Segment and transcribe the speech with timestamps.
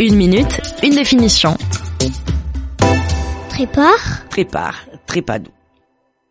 [0.00, 1.56] Une minute, une définition.
[3.50, 5.50] Prépare Prépare, trépadou.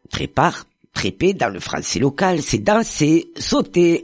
[0.09, 4.03] Prépare, trépé dans le français local, c'est danser, sauter,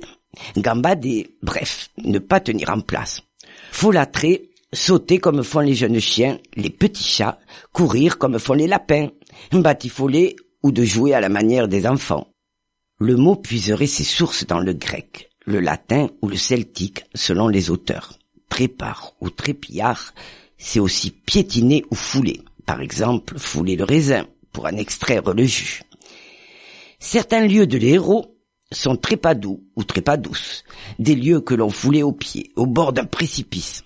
[0.55, 3.21] gambader, bref, ne pas tenir en place.
[3.71, 7.39] Folâtrer, sauter comme font les jeunes chiens, les petits chats,
[7.73, 9.09] courir comme font les lapins,
[9.51, 12.27] batifoler ou de jouer à la manière des enfants.
[12.99, 17.69] Le mot puiserait ses sources dans le grec, le latin ou le celtique selon les
[17.69, 18.17] auteurs.
[18.57, 20.15] Prépare ou trépillard,
[20.57, 22.41] c'est aussi piétiner ou fouler.
[22.65, 25.83] Par exemple, fouler le raisin pour en extraire le jus.
[26.97, 28.35] Certains lieux de l'héros
[28.71, 30.63] sont trépadous ou trépadous,
[30.97, 33.83] des lieux que l'on foulait au pied, au bord d'un précipice.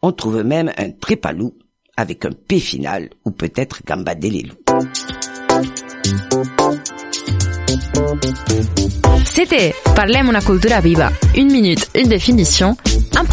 [0.00, 1.52] On trouve même un trépalou
[1.98, 4.56] avec un P final ou peut-être gambader les loups.
[9.26, 11.12] C'était Parlem una cultura viva.
[11.36, 12.74] Une minute, une définition.